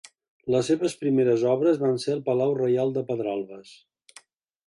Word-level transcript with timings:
Les 0.53 0.69
seves 0.71 0.95
primeres 1.01 1.43
obres 1.51 1.77
van 1.83 2.01
ser 2.05 2.15
al 2.15 2.23
Palau 2.31 2.55
Reial 2.61 2.93
de 2.95 3.03
Pedralbes. 3.11 3.77